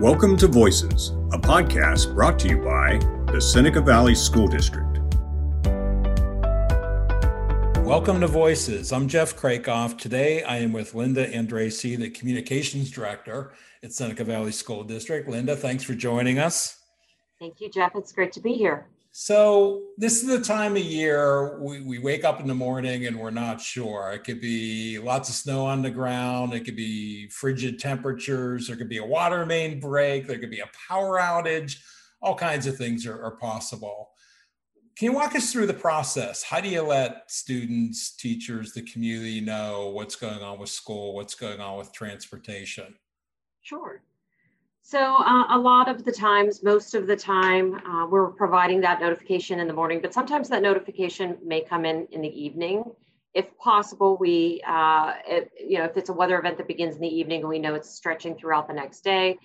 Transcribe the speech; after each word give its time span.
Welcome 0.00 0.36
to 0.36 0.46
Voices, 0.46 1.08
a 1.32 1.38
podcast 1.40 2.14
brought 2.14 2.38
to 2.38 2.48
you 2.48 2.58
by 2.58 2.98
the 3.32 3.40
Seneca 3.40 3.80
Valley 3.80 4.14
School 4.14 4.46
District. 4.46 4.96
Welcome 7.84 8.20
to 8.20 8.28
Voices. 8.28 8.92
I'm 8.92 9.08
Jeff 9.08 9.34
Krakoff. 9.34 9.98
Today 9.98 10.44
I 10.44 10.58
am 10.58 10.72
with 10.72 10.94
Linda 10.94 11.28
Andreassi, 11.28 11.98
the 11.98 12.10
Communications 12.10 12.92
Director 12.92 13.54
at 13.82 13.92
Seneca 13.92 14.22
Valley 14.22 14.52
School 14.52 14.84
District. 14.84 15.28
Linda, 15.28 15.56
thanks 15.56 15.82
for 15.82 15.94
joining 15.94 16.38
us. 16.38 16.78
Thank 17.40 17.60
you, 17.60 17.68
Jeff. 17.68 17.96
It's 17.96 18.12
great 18.12 18.30
to 18.34 18.40
be 18.40 18.52
here. 18.52 18.86
So, 19.20 19.82
this 19.96 20.22
is 20.22 20.28
the 20.28 20.40
time 20.40 20.76
of 20.76 20.82
year 20.84 21.58
we, 21.58 21.80
we 21.80 21.98
wake 21.98 22.22
up 22.22 22.38
in 22.38 22.46
the 22.46 22.54
morning 22.54 23.06
and 23.06 23.18
we're 23.18 23.30
not 23.30 23.60
sure. 23.60 24.12
It 24.12 24.22
could 24.22 24.40
be 24.40 25.00
lots 25.00 25.28
of 25.28 25.34
snow 25.34 25.66
on 25.66 25.82
the 25.82 25.90
ground, 25.90 26.54
it 26.54 26.60
could 26.60 26.76
be 26.76 27.28
frigid 27.30 27.80
temperatures, 27.80 28.68
there 28.68 28.76
could 28.76 28.88
be 28.88 28.98
a 28.98 29.04
water 29.04 29.44
main 29.44 29.80
break, 29.80 30.28
there 30.28 30.38
could 30.38 30.52
be 30.52 30.60
a 30.60 30.70
power 30.88 31.18
outage, 31.18 31.78
all 32.22 32.36
kinds 32.36 32.68
of 32.68 32.76
things 32.76 33.06
are, 33.06 33.20
are 33.20 33.32
possible. 33.32 34.10
Can 34.96 35.06
you 35.06 35.12
walk 35.14 35.34
us 35.34 35.50
through 35.52 35.66
the 35.66 35.74
process? 35.74 36.44
How 36.44 36.60
do 36.60 36.68
you 36.68 36.82
let 36.82 37.28
students, 37.28 38.14
teachers, 38.14 38.72
the 38.72 38.82
community 38.82 39.40
know 39.40 39.88
what's 39.88 40.14
going 40.14 40.42
on 40.44 40.60
with 40.60 40.70
school, 40.70 41.16
what's 41.16 41.34
going 41.34 41.58
on 41.60 41.76
with 41.76 41.92
transportation? 41.92 42.94
Sure. 43.62 44.00
So 44.88 44.98
uh, 44.98 45.44
a 45.50 45.58
lot 45.58 45.90
of 45.90 46.02
the 46.02 46.12
times, 46.12 46.62
most 46.62 46.94
of 46.94 47.06
the 47.06 47.14
time, 47.14 47.74
uh, 47.74 48.06
we're 48.06 48.28
providing 48.28 48.80
that 48.80 49.02
notification 49.02 49.60
in 49.60 49.68
the 49.68 49.74
morning, 49.74 50.00
but 50.00 50.14
sometimes 50.14 50.48
that 50.48 50.62
notification 50.62 51.36
may 51.44 51.60
come 51.60 51.84
in 51.84 52.08
in 52.10 52.22
the 52.22 52.42
evening. 52.42 52.84
If 53.34 53.54
possible, 53.58 54.16
we, 54.18 54.62
uh, 54.66 55.12
if, 55.26 55.48
you 55.62 55.76
know, 55.76 55.84
if 55.84 55.98
it's 55.98 56.08
a 56.08 56.14
weather 56.14 56.38
event 56.38 56.56
that 56.56 56.66
begins 56.66 56.94
in 56.94 57.02
the 57.02 57.14
evening 57.14 57.40
and 57.40 57.50
we 57.50 57.58
know 57.58 57.74
it's 57.74 57.90
stretching 57.90 58.34
throughout 58.34 58.66
the 58.66 58.72
next 58.72 59.04
day, 59.04 59.36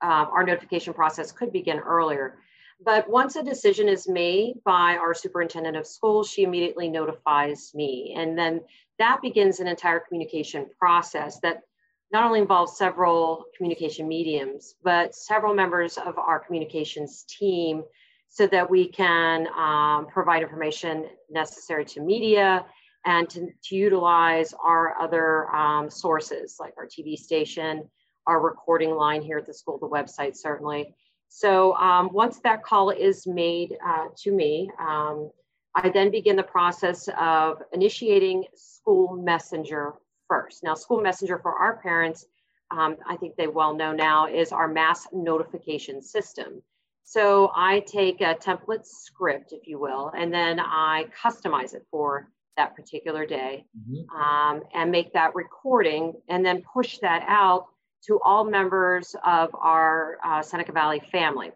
um, 0.00 0.28
our 0.32 0.44
notification 0.44 0.94
process 0.94 1.32
could 1.32 1.52
begin 1.52 1.80
earlier. 1.80 2.38
But 2.80 3.10
once 3.10 3.34
a 3.34 3.42
decision 3.42 3.88
is 3.88 4.06
made 4.06 4.62
by 4.64 4.96
our 4.96 5.12
superintendent 5.12 5.76
of 5.76 5.88
schools, 5.88 6.30
she 6.30 6.44
immediately 6.44 6.88
notifies 6.88 7.72
me. 7.74 8.14
And 8.16 8.38
then 8.38 8.60
that 9.00 9.22
begins 9.22 9.58
an 9.58 9.66
entire 9.66 9.98
communication 9.98 10.66
process 10.78 11.40
that 11.40 11.64
not 12.12 12.24
only 12.24 12.40
involves 12.40 12.76
several 12.76 13.44
communication 13.56 14.06
mediums, 14.06 14.74
but 14.82 15.14
several 15.14 15.54
members 15.54 15.98
of 15.98 16.18
our 16.18 16.38
communications 16.38 17.24
team 17.24 17.82
so 18.28 18.46
that 18.48 18.68
we 18.68 18.88
can 18.88 19.46
um, 19.56 20.06
provide 20.06 20.42
information 20.42 21.06
necessary 21.30 21.84
to 21.84 22.00
media 22.00 22.64
and 23.04 23.28
to, 23.30 23.48
to 23.62 23.76
utilize 23.76 24.54
our 24.64 24.98
other 25.00 25.48
um, 25.54 25.90
sources 25.90 26.56
like 26.58 26.74
our 26.78 26.86
TV 26.86 27.16
station, 27.16 27.88
our 28.26 28.40
recording 28.40 28.90
line 28.90 29.22
here 29.22 29.38
at 29.38 29.46
the 29.46 29.54
school, 29.54 29.78
the 29.78 29.88
website 29.88 30.36
certainly. 30.36 30.94
So 31.28 31.74
um, 31.74 32.10
once 32.12 32.38
that 32.40 32.62
call 32.62 32.90
is 32.90 33.26
made 33.26 33.76
uh, 33.86 34.06
to 34.18 34.32
me, 34.32 34.70
um, 34.78 35.30
I 35.74 35.88
then 35.88 36.10
begin 36.10 36.36
the 36.36 36.44
process 36.44 37.08
of 37.18 37.62
initiating 37.72 38.44
school 38.54 39.16
messenger 39.16 39.94
first. 40.28 40.62
Now, 40.62 40.74
School 40.74 41.00
Messenger 41.00 41.38
for 41.38 41.52
our 41.52 41.76
parents, 41.76 42.26
um, 42.70 42.96
I 43.06 43.16
think 43.16 43.36
they 43.36 43.46
well 43.46 43.74
know 43.74 43.92
now, 43.92 44.26
is 44.26 44.52
our 44.52 44.68
mass 44.68 45.06
notification 45.12 46.02
system. 46.02 46.62
So 47.04 47.52
I 47.54 47.80
take 47.80 48.20
a 48.22 48.34
template 48.34 48.86
script, 48.86 49.52
if 49.52 49.68
you 49.68 49.78
will, 49.78 50.10
and 50.16 50.32
then 50.32 50.58
I 50.58 51.06
customize 51.22 51.74
it 51.74 51.84
for 51.90 52.28
that 52.56 52.74
particular 52.74 53.26
day 53.26 53.66
mm-hmm. 53.76 54.16
um, 54.16 54.62
and 54.72 54.90
make 54.90 55.12
that 55.12 55.34
recording 55.34 56.14
and 56.28 56.44
then 56.44 56.62
push 56.62 56.98
that 56.98 57.24
out 57.26 57.66
to 58.06 58.20
all 58.24 58.44
members 58.44 59.14
of 59.24 59.50
our 59.54 60.18
uh, 60.24 60.42
Seneca 60.42 60.72
Valley 60.72 61.00
family. 61.12 61.52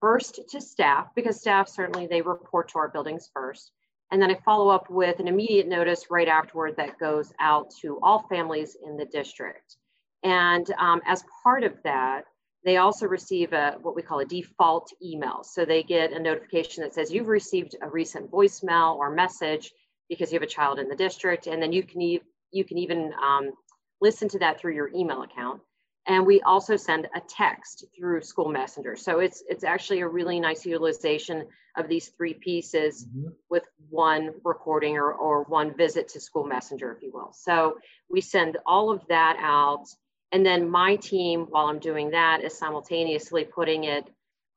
First 0.00 0.40
to 0.50 0.60
staff, 0.60 1.08
because 1.14 1.40
staff 1.40 1.68
certainly 1.68 2.06
they 2.06 2.22
report 2.22 2.70
to 2.70 2.78
our 2.78 2.88
buildings 2.88 3.30
first. 3.34 3.72
And 4.10 4.20
then 4.20 4.30
I 4.30 4.34
follow 4.44 4.68
up 4.68 4.90
with 4.90 5.20
an 5.20 5.28
immediate 5.28 5.68
notice 5.68 6.06
right 6.10 6.28
afterward 6.28 6.74
that 6.76 6.98
goes 6.98 7.32
out 7.38 7.70
to 7.82 7.98
all 8.02 8.26
families 8.28 8.76
in 8.84 8.96
the 8.96 9.04
district. 9.04 9.76
And 10.24 10.66
um, 10.78 11.00
as 11.06 11.24
part 11.42 11.62
of 11.64 11.74
that, 11.84 12.24
they 12.64 12.76
also 12.76 13.06
receive 13.06 13.52
a 13.52 13.76
what 13.80 13.96
we 13.96 14.02
call 14.02 14.20
a 14.20 14.24
default 14.24 14.92
email. 15.02 15.42
So 15.44 15.64
they 15.64 15.82
get 15.82 16.12
a 16.12 16.18
notification 16.18 16.82
that 16.82 16.94
says 16.94 17.10
you've 17.10 17.28
received 17.28 17.76
a 17.80 17.88
recent 17.88 18.30
voicemail 18.30 18.96
or 18.96 19.10
message 19.10 19.72
because 20.08 20.30
you 20.30 20.36
have 20.36 20.46
a 20.46 20.50
child 20.50 20.78
in 20.78 20.88
the 20.88 20.96
district, 20.96 21.46
and 21.46 21.62
then 21.62 21.72
you 21.72 21.82
can 21.82 22.02
e- 22.02 22.20
you 22.50 22.64
can 22.64 22.76
even 22.78 23.12
um, 23.22 23.52
listen 24.00 24.28
to 24.28 24.38
that 24.40 24.60
through 24.60 24.74
your 24.74 24.90
email 24.94 25.22
account 25.22 25.62
and 26.06 26.26
we 26.26 26.40
also 26.42 26.76
send 26.76 27.08
a 27.14 27.20
text 27.20 27.84
through 27.96 28.22
school 28.22 28.48
messenger. 28.48 28.96
So 28.96 29.20
it's 29.20 29.42
it's 29.48 29.64
actually 29.64 30.00
a 30.00 30.08
really 30.08 30.40
nice 30.40 30.64
utilization 30.64 31.46
of 31.76 31.88
these 31.88 32.08
three 32.08 32.34
pieces 32.34 33.06
mm-hmm. 33.06 33.28
with 33.48 33.64
one 33.90 34.30
recording 34.44 34.96
or, 34.96 35.12
or 35.12 35.44
one 35.44 35.76
visit 35.76 36.08
to 36.08 36.20
school 36.20 36.44
messenger 36.44 36.92
if 36.92 37.02
you 37.02 37.10
will. 37.12 37.32
So 37.32 37.78
we 38.08 38.20
send 38.20 38.56
all 38.66 38.90
of 38.90 39.02
that 39.08 39.36
out. 39.40 39.86
And 40.32 40.44
then 40.46 40.70
my 40.70 40.96
team 40.96 41.46
while 41.50 41.66
i'm 41.66 41.80
doing 41.80 42.10
that 42.10 42.42
is 42.42 42.56
simultaneously 42.56 43.44
putting 43.44 43.84
it 43.84 44.08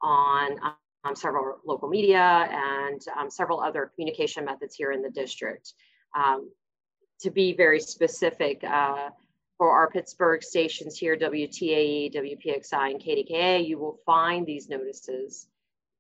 on 0.02 0.60
um, 1.04 1.16
several 1.16 1.60
local 1.66 1.90
media 1.90 2.48
and 2.52 3.02
um, 3.18 3.30
several 3.30 3.60
other 3.60 3.92
communication 3.94 4.46
methods 4.46 4.76
here 4.76 4.92
in 4.92 5.02
the 5.02 5.10
district. 5.10 5.74
Um, 6.16 6.52
to 7.22 7.32
be 7.32 7.54
very 7.54 7.80
specific 7.80 8.64
uh, 8.64 9.10
for 9.58 9.72
our 9.72 9.90
Pittsburgh 9.90 10.44
stations 10.44 10.98
here, 10.98 11.16
WTAE, 11.16 12.14
WPXI, 12.14 12.92
and 12.92 13.02
KDKA, 13.02 13.68
you 13.68 13.78
will 13.78 14.00
find 14.06 14.46
these 14.46 14.70
notices 14.70 15.48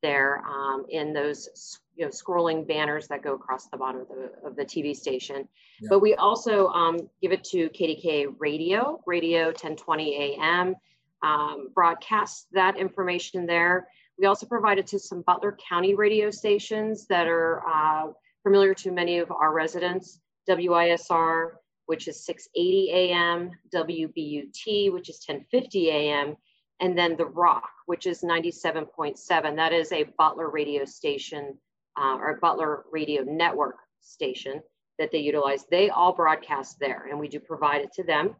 there 0.02 0.44
um, 0.46 0.86
in 0.90 1.14
those 1.14 1.80
you 1.96 2.06
know 2.06 2.12
scrolling 2.12 2.68
banners 2.68 3.08
that 3.08 3.24
go 3.24 3.34
across 3.34 3.68
the 3.68 3.78
bottom 3.78 4.02
of 4.02 4.08
the, 4.10 4.48
of 4.48 4.56
the 4.56 4.66
TV 4.66 4.96
station. 4.96 5.48
Yeah. 5.80 5.88
But 5.90 6.00
we 6.00 6.16
also 6.16 6.68
um, 6.68 6.98
give 7.22 7.32
it 7.32 7.44
to 7.46 7.70
KDKA 7.70 8.36
Radio, 8.40 9.02
Radio 9.06 9.46
1020 9.46 10.38
AM, 10.38 10.76
um, 11.24 11.70
broadcast 11.74 12.48
that 12.52 12.78
information 12.78 13.46
there. 13.46 13.88
We 14.20 14.28
also 14.28 14.46
provide 14.46 14.78
it 14.78 14.88
to 14.88 15.00
some 15.00 15.22
Butler 15.22 15.58
County 15.70 15.96
radio 15.96 16.30
stations 16.30 17.08
that 17.08 17.28
are 17.28 17.64
uh, 17.68 18.08
familiar 18.44 18.74
to 18.76 18.92
many 18.92 19.20
of 19.20 19.32
our 19.32 19.54
residents, 19.54 20.20
WISR, 20.48 21.52
which 21.86 22.08
is 22.08 22.26
680 22.26 22.92
AM, 22.92 23.52
WBUT, 23.74 24.94
which 24.94 25.10
is 25.10 25.24
1050 25.28 25.90
AM, 25.90 26.36
and 26.80 26.98
then 26.98 27.16
The 27.18 27.26
Rock, 27.26 27.70
which 27.86 28.06
is 28.06 28.22
97.7. 28.22 29.56
That 29.56 29.74
is 29.74 29.92
a 29.92 30.04
Butler 30.18 30.50
radio 30.50 30.86
station 30.86 31.58
uh, 31.98 32.18
or 32.20 32.40
Butler 32.42 32.86
radio 32.92 33.24
network 33.24 33.78
station 34.02 34.62
that 35.00 35.12
they 35.12 35.20
utilize. 35.20 35.66
They 35.70 35.90
all 35.90 36.14
broadcast 36.14 36.80
there, 36.80 37.08
and 37.10 37.20
we 37.20 37.28
do 37.28 37.40
provide 37.40 37.82
it 37.82 37.94
to 37.94 38.04
them. 38.04 38.36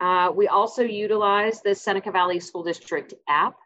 Uh, 0.00 0.30
we 0.34 0.46
also 0.48 0.82
utilize 0.82 1.60
the 1.62 1.74
Seneca 1.74 2.10
Valley 2.10 2.40
School 2.40 2.62
District 2.62 3.14
app. 3.28 3.56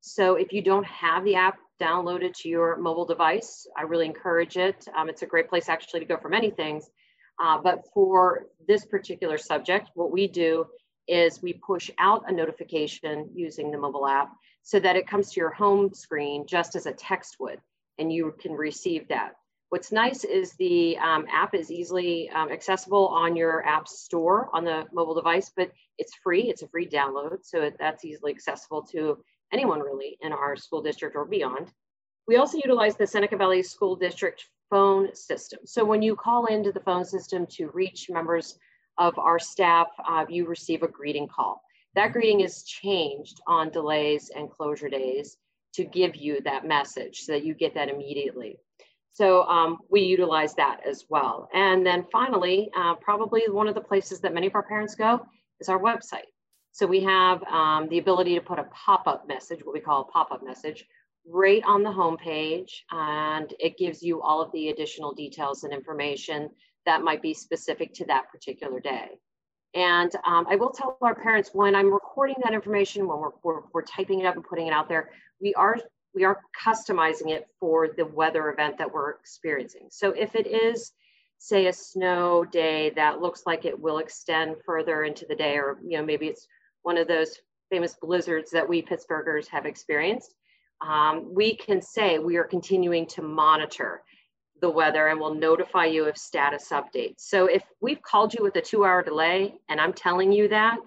So 0.00 0.36
if 0.36 0.52
you 0.52 0.62
don't 0.62 0.86
have 0.86 1.24
the 1.24 1.34
app 1.34 1.58
downloaded 1.80 2.34
to 2.38 2.48
your 2.48 2.76
mobile 2.76 3.04
device, 3.04 3.66
I 3.76 3.82
really 3.82 4.06
encourage 4.06 4.56
it. 4.56 4.86
Um, 4.96 5.08
it's 5.08 5.22
a 5.22 5.26
great 5.26 5.48
place 5.48 5.68
actually 5.68 6.00
to 6.00 6.06
go 6.06 6.16
for 6.16 6.28
many 6.28 6.50
things. 6.50 6.88
Uh, 7.42 7.58
but 7.62 7.84
for 7.92 8.46
this 8.66 8.84
particular 8.84 9.38
subject, 9.38 9.90
what 9.94 10.12
we 10.12 10.28
do 10.28 10.66
is 11.06 11.42
we 11.42 11.52
push 11.52 11.90
out 11.98 12.24
a 12.28 12.32
notification 12.32 13.28
using 13.34 13.70
the 13.70 13.78
mobile 13.78 14.06
app 14.06 14.32
so 14.62 14.80
that 14.80 14.96
it 14.96 15.06
comes 15.06 15.32
to 15.32 15.40
your 15.40 15.50
home 15.50 15.92
screen 15.92 16.46
just 16.46 16.76
as 16.76 16.86
a 16.86 16.92
text 16.92 17.36
would, 17.38 17.60
and 17.98 18.12
you 18.12 18.34
can 18.40 18.52
receive 18.52 19.08
that. 19.08 19.32
What's 19.68 19.92
nice 19.92 20.24
is 20.24 20.52
the 20.52 20.96
um, 20.98 21.26
app 21.30 21.54
is 21.54 21.70
easily 21.70 22.30
um, 22.30 22.50
accessible 22.50 23.08
on 23.08 23.34
your 23.34 23.66
app 23.66 23.88
store 23.88 24.48
on 24.52 24.64
the 24.64 24.84
mobile 24.92 25.14
device, 25.14 25.50
but 25.54 25.72
it's 25.98 26.14
free. 26.22 26.42
It's 26.42 26.62
a 26.62 26.68
free 26.68 26.86
download, 26.86 27.38
so 27.42 27.70
that's 27.78 28.04
easily 28.04 28.32
accessible 28.32 28.82
to 28.92 29.18
anyone 29.52 29.80
really 29.80 30.16
in 30.20 30.32
our 30.32 30.56
school 30.56 30.80
district 30.80 31.16
or 31.16 31.24
beyond. 31.24 31.70
We 32.26 32.36
also 32.36 32.56
utilize 32.56 32.96
the 32.96 33.06
Seneca 33.06 33.36
Valley 33.36 33.62
School 33.62 33.96
District 33.96 34.48
phone 34.70 35.14
system. 35.14 35.60
So 35.64 35.84
when 35.84 36.02
you 36.02 36.16
call 36.16 36.46
into 36.46 36.72
the 36.72 36.80
phone 36.80 37.04
system 37.04 37.46
to 37.52 37.70
reach 37.74 38.10
members 38.10 38.58
of 38.98 39.18
our 39.18 39.38
staff, 39.38 39.88
uh, 40.08 40.24
you 40.28 40.46
receive 40.46 40.82
a 40.82 40.88
greeting 40.88 41.28
call. 41.28 41.62
That 41.94 42.12
greeting 42.12 42.40
is 42.40 42.64
changed 42.64 43.40
on 43.46 43.70
delays 43.70 44.30
and 44.34 44.50
closure 44.50 44.88
days 44.88 45.36
to 45.74 45.84
give 45.84 46.16
you 46.16 46.40
that 46.42 46.66
message 46.66 47.20
so 47.20 47.32
that 47.32 47.44
you 47.44 47.54
get 47.54 47.74
that 47.74 47.88
immediately. 47.88 48.58
So 49.12 49.44
um, 49.44 49.78
we 49.90 50.00
utilize 50.00 50.54
that 50.54 50.80
as 50.88 51.04
well. 51.08 51.48
And 51.54 51.86
then 51.86 52.04
finally, 52.10 52.70
uh, 52.76 52.94
probably 52.96 53.42
one 53.48 53.68
of 53.68 53.74
the 53.74 53.80
places 53.80 54.20
that 54.20 54.34
many 54.34 54.48
of 54.48 54.54
our 54.56 54.62
parents 54.62 54.96
go 54.96 55.24
is 55.60 55.68
our 55.68 55.78
website. 55.78 56.26
So 56.72 56.86
we 56.86 57.00
have 57.04 57.40
um, 57.44 57.88
the 57.88 57.98
ability 57.98 58.34
to 58.34 58.40
put 58.40 58.58
a 58.58 58.64
pop-up 58.64 59.28
message, 59.28 59.60
what 59.64 59.74
we 59.74 59.80
call 59.80 60.02
a 60.02 60.12
pop-up 60.12 60.44
message, 60.44 60.84
right 61.26 61.62
on 61.64 61.82
the 61.82 61.90
homepage 61.90 62.70
and 62.90 63.52
it 63.58 63.78
gives 63.78 64.02
you 64.02 64.20
all 64.20 64.42
of 64.42 64.52
the 64.52 64.68
additional 64.68 65.14
details 65.14 65.64
and 65.64 65.72
information 65.72 66.50
that 66.86 67.02
might 67.02 67.22
be 67.22 67.32
specific 67.32 67.94
to 67.94 68.04
that 68.06 68.30
particular 68.30 68.80
day. 68.80 69.08
And 69.74 70.12
um, 70.24 70.46
I 70.48 70.56
will 70.56 70.70
tell 70.70 70.98
our 71.00 71.14
parents 71.14 71.50
when 71.52 71.74
I'm 71.74 71.92
recording 71.92 72.36
that 72.44 72.52
information, 72.52 73.08
when 73.08 73.18
we're, 73.18 73.30
we're, 73.42 73.60
we're 73.72 73.82
typing 73.82 74.20
it 74.20 74.26
up 74.26 74.36
and 74.36 74.44
putting 74.44 74.68
it 74.68 74.72
out 74.72 74.88
there, 74.88 75.10
we 75.40 75.54
are 75.54 75.78
we 76.14 76.22
are 76.22 76.40
customizing 76.64 77.30
it 77.30 77.48
for 77.58 77.88
the 77.96 78.06
weather 78.06 78.50
event 78.50 78.78
that 78.78 78.92
we're 78.92 79.10
experiencing. 79.10 79.88
So 79.90 80.10
if 80.12 80.36
it 80.36 80.46
is, 80.46 80.92
say, 81.38 81.66
a 81.66 81.72
snow 81.72 82.44
day 82.44 82.90
that 82.90 83.20
looks 83.20 83.42
like 83.46 83.64
it 83.64 83.76
will 83.78 83.98
extend 83.98 84.54
further 84.64 85.02
into 85.02 85.26
the 85.28 85.34
day, 85.34 85.56
or 85.56 85.78
you 85.84 85.98
know 85.98 86.04
maybe 86.04 86.26
it's 86.26 86.46
one 86.82 86.96
of 86.96 87.08
those 87.08 87.36
famous 87.68 87.96
blizzards 88.00 88.52
that 88.52 88.68
we 88.68 88.80
Pittsburghers 88.80 89.48
have 89.48 89.66
experienced, 89.66 90.34
um, 90.84 91.34
we 91.34 91.56
can 91.56 91.80
say 91.80 92.18
we 92.18 92.36
are 92.36 92.44
continuing 92.44 93.06
to 93.06 93.22
monitor 93.22 94.02
the 94.60 94.70
weather 94.70 95.08
and 95.08 95.18
will 95.18 95.34
notify 95.34 95.86
you 95.86 96.06
of 96.06 96.16
status 96.16 96.68
updates. 96.70 97.20
So 97.20 97.46
if 97.46 97.62
we've 97.80 98.02
called 98.02 98.34
you 98.34 98.42
with 98.42 98.56
a 98.56 98.60
two 98.60 98.84
hour 98.84 99.02
delay 99.02 99.54
and 99.68 99.80
I'm 99.80 99.92
telling 99.92 100.32
you 100.32 100.48
that, 100.48 100.78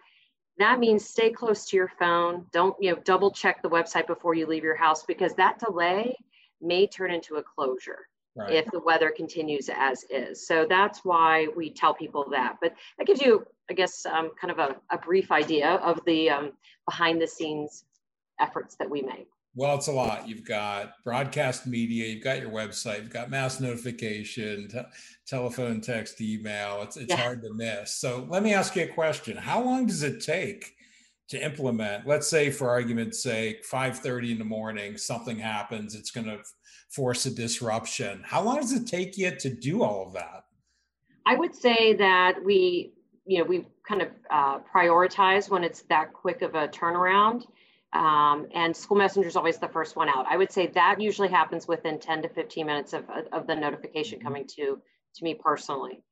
that 0.59 0.79
means 0.79 1.07
stay 1.07 1.29
close 1.31 1.65
to 1.67 1.77
your 1.77 1.91
phone. 1.99 2.45
Don't, 2.51 2.75
you 2.79 2.91
know, 2.91 3.01
double 3.03 3.31
check 3.31 3.61
the 3.61 3.69
website 3.69 4.07
before 4.07 4.33
you 4.33 4.47
leave 4.47 4.63
your 4.63 4.75
house 4.75 5.03
because 5.03 5.33
that 5.35 5.59
delay 5.59 6.15
may 6.61 6.87
turn 6.87 7.11
into 7.11 7.35
a 7.35 7.43
closure 7.43 8.07
right. 8.35 8.51
if 8.51 8.65
the 8.71 8.79
weather 8.79 9.11
continues 9.15 9.69
as 9.75 10.03
is. 10.09 10.47
So 10.47 10.65
that's 10.67 10.99
why 11.03 11.47
we 11.55 11.69
tell 11.69 11.93
people 11.93 12.27
that. 12.31 12.57
But 12.61 12.73
that 12.97 13.05
gives 13.05 13.21
you, 13.21 13.45
I 13.69 13.73
guess, 13.73 14.05
um, 14.05 14.31
kind 14.39 14.51
of 14.51 14.59
a, 14.59 14.75
a, 14.89 14.97
brief 14.97 15.31
idea 15.31 15.75
of 15.75 15.99
the 16.05 16.31
um, 16.31 16.51
behind 16.85 17.21
the 17.21 17.27
scenes 17.27 17.83
efforts 18.39 18.75
that 18.77 18.89
we 18.89 19.03
make. 19.03 19.27
Well, 19.57 19.75
it's 19.75 19.87
a 19.87 19.91
lot. 19.91 20.29
You've 20.29 20.45
got 20.45 21.03
broadcast 21.03 21.65
media, 21.65 22.05
you've 22.05 22.23
got 22.23 22.39
your 22.39 22.51
website, 22.51 22.99
you've 22.99 23.09
got 23.09 23.31
mass 23.31 23.59
notification, 23.59 24.67
te- 24.67 24.81
telephone, 25.25 25.81
text, 25.81 26.21
email. 26.21 26.83
It's, 26.83 26.95
it's 26.95 27.09
yeah. 27.09 27.15
hard 27.15 27.41
to 27.41 27.51
miss. 27.55 27.95
So 27.95 28.27
let 28.29 28.43
me 28.43 28.53
ask 28.53 28.75
you 28.75 28.83
a 28.83 28.87
question. 28.87 29.35
How 29.35 29.63
long 29.63 29.87
does 29.87 30.03
it 30.03 30.21
take 30.21 30.75
to 31.29 31.43
implement? 31.43 32.05
Let's 32.05 32.27
say, 32.27 32.51
for 32.51 32.69
argument's 32.69 33.23
sake, 33.23 33.65
5:30 33.65 34.33
in 34.33 34.37
the 34.37 34.45
morning, 34.45 34.95
something 34.95 35.39
happens, 35.39 35.95
it's 35.95 36.11
going 36.11 36.27
to 36.27 36.37
force 36.91 37.25
a 37.25 37.33
disruption. 37.33 38.21
How 38.23 38.43
long 38.43 38.57
does 38.57 38.73
it 38.73 38.85
take 38.85 39.17
you 39.17 39.31
to 39.31 39.49
do 39.49 39.81
all 39.81 40.05
of 40.05 40.13
that? 40.13 40.43
I 41.25 41.33
would 41.33 41.55
say 41.55 41.95
that 41.95 42.35
we, 42.45 42.93
you 43.25 43.39
know, 43.39 43.43
we 43.45 43.65
kind 43.89 44.03
of 44.03 44.09
uh, 44.29 44.59
prioritize 44.71 45.49
when 45.49 45.63
it's 45.63 45.81
that 45.89 46.13
quick 46.13 46.43
of 46.43 46.53
a 46.53 46.67
turnaround 46.67 47.45
um, 47.93 48.47
and 48.53 48.75
school 48.75 48.97
messenger 48.97 49.27
is 49.27 49.35
always 49.35 49.57
the 49.59 49.69
first 49.69 49.95
one 49.95 50.09
out. 50.09 50.25
I 50.29 50.37
would 50.37 50.51
say 50.51 50.67
that 50.67 50.99
usually 50.99 51.29
happens 51.29 51.67
within 51.67 51.99
10 51.99 52.23
to 52.23 52.29
15 52.29 52.65
minutes 52.65 52.93
of, 52.93 53.05
of 53.31 53.47
the 53.47 53.55
notification 53.55 54.19
mm-hmm. 54.19 54.27
coming 54.27 54.47
to, 54.57 54.79
to 55.15 55.23
me 55.23 55.35
personally. 55.35 56.03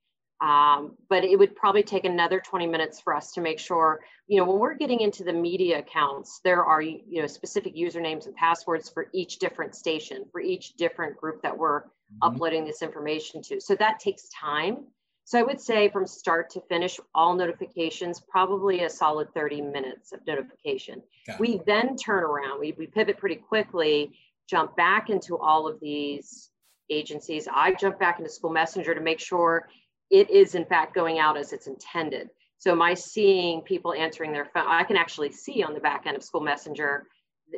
Um, 0.42 0.98
but 1.10 1.24
it 1.24 1.40
would 1.40 1.56
probably 1.56 1.84
take 1.84 2.04
another 2.04 2.42
20 2.42 2.68
minutes 2.68 3.00
for 3.00 3.16
us 3.16 3.32
to 3.34 3.42
make 3.42 3.58
sure, 3.58 4.02
you 4.28 4.38
know, 4.38 4.46
when 4.46 4.60
we're 4.60 4.76
getting 4.76 5.00
into 5.00 5.24
the 5.24 5.32
media 5.32 5.80
accounts, 5.80 6.42
there 6.44 6.64
are, 6.64 6.82
you 6.82 7.22
know, 7.22 7.28
specific 7.28 7.76
usernames 7.76 8.26
and 8.26 8.36
passwords 8.36 8.90
for 8.90 9.08
each 9.14 9.40
different 9.40 9.76
station, 9.76 10.26
for 10.32 10.42
each 10.42 10.74
different 10.74 11.16
group 11.18 11.42
that 11.44 11.58
we're 11.58 11.82
mm-hmm. 11.82 12.18
uploading 12.22 12.66
this 12.66 12.82
information 12.82 13.42
to. 13.44 13.62
So 13.62 13.76
that 13.76 14.00
takes 14.00 14.28
time. 14.30 14.88
So 15.26 15.40
I 15.40 15.44
would 15.44 15.60
say 15.60 15.90
from 15.90 16.06
start 16.06 16.52
to 16.52 16.62
finish, 16.70 17.00
all 17.16 17.34
notifications, 17.34 18.22
probably 18.22 18.84
a 18.84 18.90
solid 18.90 19.34
30 19.34 19.60
minutes 19.62 20.14
of 20.14 20.20
notification. 20.28 21.02
We 21.40 21.62
then 21.66 21.96
turn 21.98 22.24
around, 22.24 22.60
we, 22.60 22.76
we 22.78 22.86
pivot 22.86 23.18
pretty 23.18 23.38
quickly, 23.38 24.14
jump 24.48 24.76
back 24.78 25.10
into 25.10 25.38
all 25.38 25.68
of 25.68 25.80
these 25.80 26.52
agencies. 26.92 27.48
I 27.52 27.74
jump 27.74 28.00
back 28.00 28.20
into 28.20 28.30
School 28.30 28.52
Messenger 28.52 28.94
to 28.94 29.02
make 29.02 29.20
sure 29.20 29.68
it 30.12 30.30
is 30.30 30.54
in 30.54 30.66
fact 30.66 30.94
going 30.94 31.18
out 31.18 31.38
as 31.38 31.54
it's 31.54 31.66
intended. 31.66 32.30
So 32.60 32.72
am 32.72 32.84
I 32.84 32.94
seeing 32.94 33.62
people 33.62 33.94
answering 33.94 34.32
their 34.32 34.46
phone? 34.46 34.68
I 34.68 34.84
can 34.84 34.96
actually 34.96 35.32
see 35.32 35.64
on 35.64 35.74
the 35.74 35.80
back 35.80 36.04
end 36.06 36.16
of 36.16 36.24
School 36.24 36.42
Messenger 36.42 37.08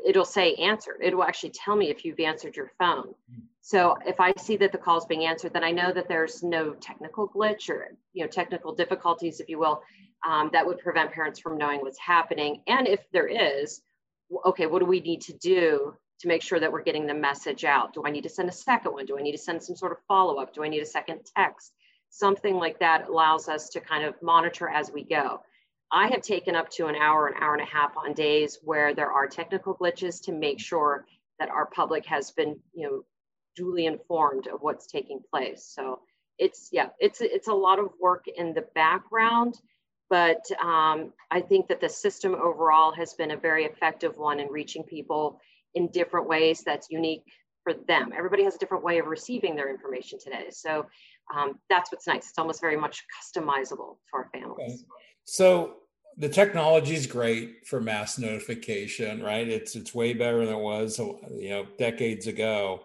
it'll 0.06 0.26
say 0.26 0.54
answered. 0.56 0.98
It 1.02 1.16
will 1.16 1.24
actually 1.24 1.52
tell 1.52 1.76
me 1.76 1.90
if 1.90 2.06
you've 2.06 2.20
answered 2.20 2.56
your 2.56 2.72
phone. 2.80 3.14
Hmm. 3.30 3.42
So 3.68 3.98
if 4.06 4.22
I 4.22 4.32
see 4.38 4.56
that 4.58 4.72
the 4.72 4.78
call 4.78 4.98
is 4.98 5.04
being 5.04 5.26
answered, 5.26 5.52
then 5.52 5.66
I 5.66 5.72
know 5.72 5.92
that 5.92 6.08
there's 6.08 6.42
no 6.42 6.74
technical 6.76 7.28
glitch 7.28 7.70
or 7.70 7.90
you 8.14 8.24
know 8.24 8.30
technical 8.30 8.74
difficulties, 8.74 9.42
if 9.42 9.50
you 9.50 9.60
will, 9.60 9.84
um, 10.26 10.50
that 10.54 10.66
would 10.66 10.80
prevent 10.80 11.12
parents 11.12 11.38
from 11.42 11.58
knowing 11.58 11.82
what's 11.82 12.00
happening. 12.00 12.62
And 12.68 12.88
if 12.88 13.02
there 13.12 13.28
is, 13.28 13.82
okay, 14.46 14.68
what 14.68 14.80
do 14.80 14.86
we 14.86 15.02
need 15.02 15.20
to 15.24 15.34
do 15.34 15.94
to 16.22 16.28
make 16.30 16.44
sure 16.44 16.62
that 16.62 16.72
we're 16.72 16.82
getting 16.82 17.06
the 17.06 17.14
message 17.14 17.66
out? 17.66 17.92
Do 17.94 18.04
I 18.06 18.10
need 18.10 18.24
to 18.24 18.30
send 18.30 18.48
a 18.48 18.54
second 18.54 18.94
one? 18.94 19.06
Do 19.06 19.20
I 19.20 19.22
need 19.22 19.34
to 19.34 19.38
send 19.38 19.62
some 19.62 19.76
sort 19.76 19.92
of 19.92 19.98
follow 20.08 20.38
up? 20.38 20.54
Do 20.54 20.64
I 20.64 20.70
need 20.70 20.82
a 20.82 20.86
second 20.86 21.30
text? 21.36 21.74
Something 22.10 22.56
like 22.56 22.80
that 22.80 23.10
allows 23.10 23.50
us 23.50 23.68
to 23.72 23.82
kind 23.82 24.06
of 24.06 24.16
monitor 24.22 24.70
as 24.70 24.94
we 24.94 25.04
go. 25.04 25.42
I 25.92 26.08
have 26.08 26.22
taken 26.22 26.56
up 26.56 26.70
to 26.70 26.88
an 26.88 26.96
hour, 26.96 27.28
an 27.28 27.44
hour 27.44 27.52
and 27.52 27.64
a 27.64 27.66
half 27.66 27.98
on 27.98 28.14
days 28.14 28.60
where 28.64 28.94
there 28.94 29.12
are 29.12 29.28
technical 29.28 29.76
glitches 29.76 30.24
to 30.24 30.32
make 30.32 30.62
sure 30.62 31.06
that 31.38 31.50
our 31.50 31.66
public 31.66 32.06
has 32.06 32.32
been, 32.32 32.58
you 32.74 32.88
know, 32.88 33.04
duly 33.58 33.88
informed 33.88 34.48
of 34.48 34.62
what's 34.62 34.88
taking 34.88 35.20
place. 35.30 35.74
So 35.76 36.00
it's 36.38 36.70
yeah, 36.72 36.90
it's 37.00 37.20
it's 37.20 37.48
a 37.48 37.54
lot 37.54 37.80
of 37.80 37.90
work 38.00 38.26
in 38.28 38.54
the 38.54 38.66
background, 38.76 39.56
but 40.10 40.44
um, 40.64 41.12
I 41.32 41.42
think 41.42 41.68
that 41.68 41.82
the 41.82 41.90
system 41.90 42.36
overall 42.36 42.94
has 42.94 43.14
been 43.16 43.32
a 43.32 43.38
very 43.38 43.66
effective 43.66 44.18
one 44.18 44.40
in 44.40 44.48
reaching 44.48 44.84
people 44.84 45.42
in 45.74 45.88
different 45.88 46.30
ways 46.30 46.64
that's 46.64 46.88
unique 46.92 47.24
for 47.64 47.74
them. 47.88 48.14
Everybody 48.16 48.44
has 48.44 48.56
a 48.56 48.60
different 48.60 48.84
way 48.84 49.00
of 49.00 49.08
receiving 49.08 49.56
their 49.56 49.70
information 49.70 50.20
today. 50.20 50.48
So 50.52 50.86
um, 51.36 51.60
that's 51.70 51.92
what's 51.92 52.08
nice. 52.08 52.30
It's 52.30 52.38
almost 52.38 52.62
very 52.62 52.78
much 52.78 53.04
customizable 53.16 53.98
to 53.98 54.14
our 54.14 54.30
families. 54.32 54.74
Okay. 54.74 54.78
So 55.26 55.78
the 56.18 56.30
technology 56.30 56.96
is 56.96 57.06
great 57.06 57.68
for 57.68 57.82
mass 57.82 58.18
notification, 58.18 59.22
right? 59.22 59.48
It's 59.48 59.76
it's 59.76 59.94
way 59.94 60.14
better 60.14 60.46
than 60.46 60.56
it 60.56 60.62
was, 60.62 61.00
you 61.00 61.50
know, 61.50 61.68
decades 61.78 62.28
ago. 62.28 62.82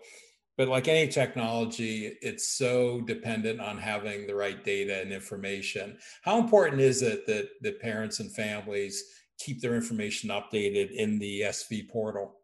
But 0.59 0.69
like 0.69 0.87
any 0.87 1.09
technology, 1.09 2.19
it's 2.21 2.57
so 2.57 3.01
dependent 3.01 3.61
on 3.61 3.79
having 3.79 4.27
the 4.27 4.35
right 4.35 4.63
data 4.63 5.01
and 5.01 5.13
information. 5.13 5.97
How 6.23 6.39
important 6.39 6.81
is 6.81 7.03
it 7.03 7.27
that 7.27 7.49
that 7.63 7.81
parents 7.81 8.21
and 8.21 8.31
families 8.35 9.03
keep 9.39 9.61
their 9.61 9.75
information 9.75 10.29
updated 10.31 10.91
in 10.91 11.19
the 11.19 11.43
SV 11.43 11.89
portal? 11.89 12.37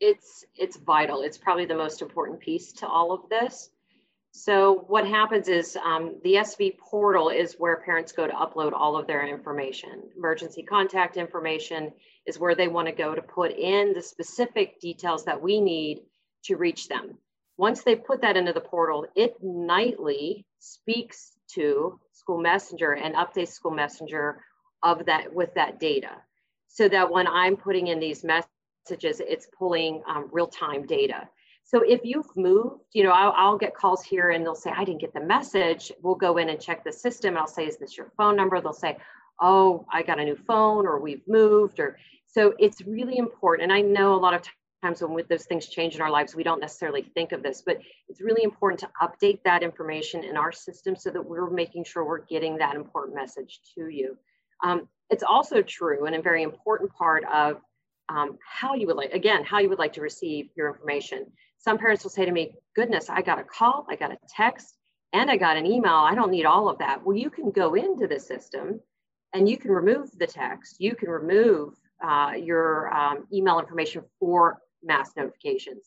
It's 0.00 0.44
it's 0.56 0.78
vital. 0.78 1.22
It's 1.22 1.38
probably 1.38 1.64
the 1.64 1.76
most 1.76 2.02
important 2.02 2.40
piece 2.40 2.72
to 2.74 2.88
all 2.88 3.12
of 3.12 3.28
this. 3.28 3.70
So 4.32 4.84
what 4.88 5.06
happens 5.06 5.48
is 5.48 5.76
um, 5.82 6.16
the 6.22 6.34
SV 6.34 6.78
portal 6.78 7.30
is 7.30 7.54
where 7.54 7.78
parents 7.78 8.12
go 8.12 8.26
to 8.26 8.32
upload 8.32 8.72
all 8.72 8.96
of 8.96 9.06
their 9.06 9.26
information. 9.26 10.02
Emergency 10.16 10.62
contact 10.62 11.16
information 11.16 11.92
is 12.26 12.38
where 12.38 12.54
they 12.54 12.68
want 12.68 12.86
to 12.88 12.94
go 12.94 13.14
to 13.14 13.22
put 13.22 13.52
in 13.52 13.94
the 13.94 14.02
specific 14.02 14.80
details 14.80 15.24
that 15.24 15.40
we 15.40 15.60
need 15.60 16.02
to 16.44 16.56
reach 16.56 16.88
them. 16.88 17.16
Once 17.58 17.82
they 17.82 17.96
put 17.96 18.22
that 18.22 18.36
into 18.36 18.52
the 18.52 18.60
portal, 18.60 19.04
it 19.16 19.34
nightly 19.42 20.46
speaks 20.60 21.32
to 21.48 21.98
School 22.12 22.40
Messenger 22.40 22.92
and 22.92 23.16
updates 23.16 23.48
School 23.48 23.72
Messenger 23.72 24.40
of 24.84 25.04
that 25.06 25.34
with 25.34 25.52
that 25.54 25.80
data. 25.80 26.12
So 26.68 26.88
that 26.88 27.10
when 27.10 27.26
I'm 27.26 27.56
putting 27.56 27.88
in 27.88 27.98
these 27.98 28.24
messages, 28.24 29.20
it's 29.20 29.48
pulling 29.58 30.02
um, 30.08 30.28
real-time 30.30 30.86
data. 30.86 31.28
So 31.64 31.82
if 31.82 32.00
you've 32.04 32.34
moved, 32.36 32.82
you 32.92 33.02
know, 33.02 33.10
I'll, 33.10 33.34
I'll, 33.36 33.58
get 33.58 33.74
calls 33.74 34.02
here 34.02 34.30
and 34.30 34.44
they'll 34.44 34.54
say, 34.54 34.70
I 34.74 34.84
didn't 34.84 35.00
get 35.00 35.12
the 35.12 35.20
message. 35.20 35.90
We'll 36.00 36.14
go 36.14 36.38
in 36.38 36.48
and 36.48 36.60
check 36.60 36.84
the 36.84 36.92
system. 36.92 37.30
And 37.30 37.38
I'll 37.38 37.46
say, 37.46 37.66
is 37.66 37.76
this 37.76 37.96
your 37.96 38.12
phone 38.16 38.36
number? 38.36 38.60
They'll 38.60 38.72
say, 38.72 38.96
oh, 39.40 39.84
I 39.92 40.02
got 40.02 40.20
a 40.20 40.24
new 40.24 40.36
phone 40.36 40.86
or 40.86 41.00
we've 41.00 41.26
moved. 41.26 41.80
Or 41.80 41.98
so 42.26 42.54
it's 42.58 42.80
really 42.86 43.18
important. 43.18 43.70
And 43.70 43.72
I 43.72 43.82
know 43.82 44.14
a 44.14 44.16
lot 44.16 44.32
of 44.32 44.42
times 44.82 45.02
when 45.02 45.24
those 45.28 45.44
things 45.44 45.68
change 45.68 45.94
in 45.94 46.00
our 46.00 46.10
lives, 46.10 46.34
we 46.34 46.42
don't 46.42 46.60
necessarily 46.60 47.02
think 47.02 47.32
of 47.32 47.42
this, 47.42 47.62
but 47.64 47.78
it's 48.08 48.20
really 48.20 48.44
important 48.44 48.80
to 48.80 48.88
update 49.02 49.42
that 49.44 49.62
information 49.62 50.24
in 50.24 50.36
our 50.36 50.52
system 50.52 50.94
so 50.94 51.10
that 51.10 51.24
we're 51.24 51.50
making 51.50 51.84
sure 51.84 52.04
we're 52.04 52.24
getting 52.26 52.58
that 52.58 52.76
important 52.76 53.16
message 53.16 53.60
to 53.74 53.88
you. 53.88 54.16
Um, 54.62 54.88
it's 55.10 55.22
also 55.22 55.62
true 55.62 56.06
and 56.06 56.14
a 56.14 56.22
very 56.22 56.42
important 56.42 56.92
part 56.92 57.24
of 57.32 57.60
um, 58.08 58.38
how 58.46 58.74
you 58.74 58.86
would 58.86 58.96
like, 58.96 59.12
again, 59.12 59.44
how 59.44 59.58
you 59.58 59.68
would 59.68 59.78
like 59.78 59.92
to 59.94 60.00
receive 60.00 60.48
your 60.56 60.68
information. 60.68 61.26
Some 61.58 61.78
parents 61.78 62.04
will 62.04 62.10
say 62.10 62.24
to 62.24 62.32
me, 62.32 62.54
goodness, 62.74 63.10
I 63.10 63.22
got 63.22 63.38
a 63.38 63.44
call, 63.44 63.86
I 63.90 63.96
got 63.96 64.12
a 64.12 64.18
text, 64.28 64.74
and 65.12 65.30
I 65.30 65.36
got 65.36 65.56
an 65.56 65.66
email. 65.66 65.94
I 65.94 66.14
don't 66.14 66.30
need 66.30 66.44
all 66.44 66.68
of 66.68 66.78
that. 66.78 67.04
Well, 67.04 67.16
you 67.16 67.30
can 67.30 67.50
go 67.50 67.74
into 67.74 68.06
the 68.06 68.20
system 68.20 68.80
and 69.34 69.48
you 69.48 69.56
can 69.56 69.70
remove 69.70 70.10
the 70.18 70.26
text. 70.26 70.76
You 70.78 70.94
can 70.94 71.08
remove 71.08 71.74
uh, 72.02 72.32
your 72.38 72.94
um, 72.94 73.26
email 73.32 73.58
information 73.58 74.02
for 74.20 74.58
mass 74.82 75.12
notifications. 75.16 75.84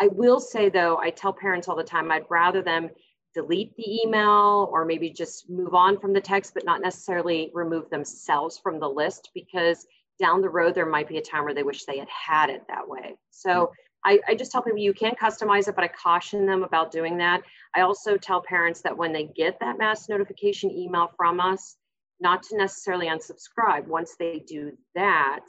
I 0.00 0.08
will 0.08 0.40
say 0.40 0.68
though, 0.68 0.98
I 0.98 1.10
tell 1.10 1.32
parents 1.32 1.68
all 1.68 1.76
the 1.76 1.84
time, 1.84 2.10
I'd 2.10 2.26
rather 2.28 2.62
them 2.62 2.90
delete 3.34 3.76
the 3.76 4.02
email 4.02 4.68
or 4.72 4.84
maybe 4.84 5.10
just 5.10 5.48
move 5.50 5.74
on 5.74 5.98
from 5.98 6.12
the 6.12 6.20
text, 6.20 6.54
but 6.54 6.64
not 6.64 6.80
necessarily 6.80 7.50
remove 7.54 7.88
themselves 7.90 8.58
from 8.58 8.80
the 8.80 8.88
list 8.88 9.30
because 9.34 9.86
down 10.18 10.40
the 10.40 10.48
road, 10.48 10.74
there 10.74 10.86
might 10.86 11.08
be 11.08 11.18
a 11.18 11.22
time 11.22 11.44
where 11.44 11.54
they 11.54 11.62
wish 11.62 11.84
they 11.84 11.98
had 11.98 12.08
had 12.08 12.48
it 12.48 12.62
that 12.68 12.88
way. 12.88 13.16
So 13.30 13.50
mm-hmm. 13.50 13.72
I, 14.04 14.20
I, 14.28 14.34
just 14.34 14.52
tell 14.52 14.62
people 14.62 14.78
you 14.78 14.94
can 14.94 15.14
customize 15.14 15.68
it, 15.68 15.74
but 15.74 15.84
I 15.84 15.88
caution 15.88 16.46
them 16.46 16.62
about 16.62 16.92
doing 16.92 17.18
that. 17.18 17.42
I 17.74 17.82
also 17.82 18.16
tell 18.16 18.40
parents 18.40 18.80
that 18.82 18.96
when 18.96 19.12
they 19.12 19.24
get 19.36 19.58
that 19.60 19.78
mass 19.78 20.08
notification 20.08 20.70
email 20.70 21.10
from 21.16 21.40
us, 21.40 21.76
not 22.20 22.42
to 22.44 22.56
necessarily 22.56 23.08
unsubscribe. 23.08 23.86
Once 23.86 24.16
they 24.18 24.42
do 24.46 24.72
that, 24.94 25.40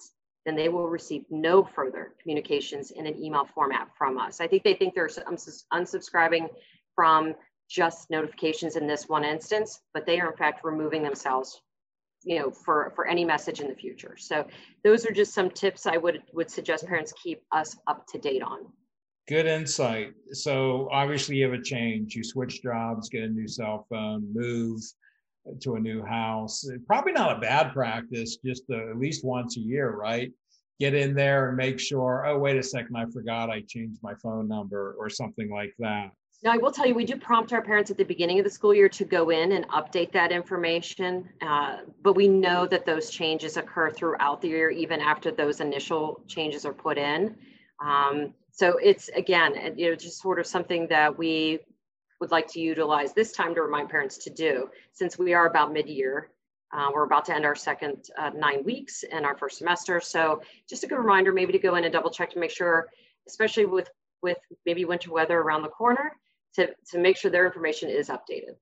then 0.48 0.56
they 0.56 0.70
will 0.70 0.88
receive 0.88 1.26
no 1.30 1.62
further 1.62 2.14
communications 2.22 2.92
in 2.92 3.06
an 3.06 3.22
email 3.22 3.46
format 3.54 3.90
from 3.98 4.18
us. 4.18 4.40
I 4.40 4.48
think 4.48 4.64
they 4.64 4.74
think 4.74 4.96
they're 4.96 5.10
unsubscribing 5.74 6.48
from 6.96 7.36
just 7.70 8.10
notifications 8.10 8.78
in 8.78 8.88
this 8.88 9.10
one 9.10 9.26
instance, 9.26 9.82
but 9.94 10.06
they 10.06 10.22
are 10.22 10.32
in 10.32 10.38
fact 10.38 10.64
removing 10.64 11.04
themselves 11.04 11.62
you 12.24 12.40
know 12.40 12.50
for 12.50 12.92
for 12.96 13.08
any 13.08 13.26
message 13.26 13.60
in 13.60 13.68
the 13.68 13.76
future. 13.76 14.16
So 14.18 14.48
those 14.84 15.06
are 15.06 15.12
just 15.12 15.34
some 15.34 15.50
tips 15.50 15.86
i 15.86 15.98
would 15.98 16.24
would 16.34 16.50
suggest 16.50 16.88
parents 16.88 17.14
keep 17.22 17.44
us 17.52 17.78
up 17.88 18.08
to 18.08 18.18
date 18.18 18.42
on. 18.42 18.60
Good 19.28 19.46
insight. 19.46 20.14
So 20.32 20.88
obviously 20.94 21.36
you 21.36 21.44
have 21.50 21.60
a 21.60 21.62
change. 21.62 22.16
You 22.16 22.24
switch 22.24 22.64
jobs 22.64 23.10
get 23.10 23.24
a 23.24 23.28
new 23.28 23.48
cell 23.50 23.86
phone 23.90 24.32
move 24.34 24.80
to 25.60 25.76
a 25.76 25.80
new 25.80 26.04
house 26.04 26.68
probably 26.86 27.12
not 27.12 27.38
a 27.38 27.40
bad 27.40 27.74
practice 27.74 28.38
just 28.38 28.64
uh, 28.72 28.90
at 28.90 28.98
least 28.98 29.26
once 29.26 29.58
a 29.58 29.62
year 29.62 29.92
right 29.92 30.32
get 30.80 30.94
in 30.94 31.14
there 31.16 31.50
and 31.50 31.58
make 31.58 31.80
sure 31.80 32.26
oh 32.28 32.38
wait 32.38 32.58
a 32.58 32.64
second 32.64 32.96
i 32.96 33.06
forgot 33.12 33.50
i 33.50 33.62
changed 33.68 34.00
my 34.04 34.14
phone 34.22 34.48
number 34.48 34.96
or 35.00 35.10
something 35.10 35.50
like 35.50 35.74
that 35.80 36.12
now, 36.44 36.54
I 36.54 36.58
will 36.58 36.72
tell 36.72 36.86
you, 36.86 36.94
we 36.94 37.04
do 37.04 37.18
prompt 37.18 37.52
our 37.52 37.64
parents 37.64 37.90
at 37.90 37.98
the 37.98 38.04
beginning 38.04 38.38
of 38.38 38.44
the 38.44 38.52
school 38.52 38.74
year 38.74 38.90
to 38.90 39.06
go 39.06 39.32
in 39.32 39.54
and 39.54 39.68
update 39.70 40.12
that 40.12 40.32
information. 40.32 41.28
Uh, 41.42 41.78
but 42.04 42.14
we 42.14 42.28
know 42.28 42.68
that 42.68 42.86
those 42.86 43.10
changes 43.10 43.58
occur 43.58 43.90
throughout 43.90 44.42
the 44.42 44.50
year, 44.50 44.70
even 44.70 45.02
after 45.02 45.32
those 45.32 45.62
initial 45.62 46.22
changes 46.28 46.64
are 46.64 46.74
put 46.74 47.00
in. 47.00 47.36
Um, 47.84 48.34
so 48.52 48.78
it's 48.78 49.10
again, 49.10 49.74
you 49.78 49.90
know, 49.90 49.96
just 49.96 50.22
sort 50.22 50.40
of 50.40 50.46
something 50.46 50.88
that 50.90 51.18
we 51.18 51.60
would 52.20 52.32
like 52.32 52.48
to 52.48 52.60
utilize 52.60 53.14
this 53.14 53.32
time 53.32 53.54
to 53.56 53.62
remind 53.62 53.90
parents 53.90 54.18
to 54.20 54.30
do, 54.30 54.70
since 54.94 55.18
we 55.18 55.34
are 55.34 55.48
about 55.48 55.72
mid-year. 55.72 56.30
Uh, 56.74 56.90
we're 56.94 57.06
about 57.06 57.24
to 57.26 57.34
end 57.34 57.46
our 57.46 57.56
second 57.56 58.10
uh, 58.18 58.32
nine 58.36 58.64
weeks 58.64 59.04
in 59.04 59.24
our 59.24 59.38
first 59.38 59.58
semester. 59.58 60.02
So 60.02 60.42
just 60.70 60.84
a 60.84 60.88
good 60.88 60.98
reminder, 60.98 61.32
maybe 61.32 61.54
to 61.54 61.60
go 61.60 61.76
in 61.76 61.86
and 61.86 61.94
double 61.94 62.10
check 62.10 62.30
to 62.32 62.40
make 62.40 62.52
sure, 62.52 62.88
especially 63.28 63.66
with 63.66 63.90
with 64.24 64.38
maybe 64.66 64.84
winter 64.84 65.12
weather 65.12 65.38
around 65.40 65.62
the 65.62 65.70
corner, 65.70 66.12
to, 66.56 66.70
to 66.90 66.98
make 66.98 67.16
sure 67.16 67.30
their 67.30 67.46
information 67.46 67.88
is 67.88 68.10
updated. 68.10 68.56